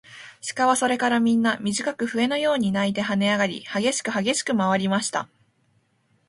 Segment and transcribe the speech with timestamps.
[0.55, 5.29] 鹿はそれからみんな、みじかく笛のように鳴いてはねあがり、はげしくはげしくまわりました。